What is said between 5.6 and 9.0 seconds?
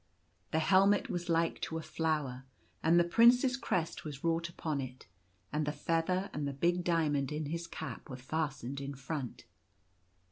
the feather and the big diamond in his cap were fastened in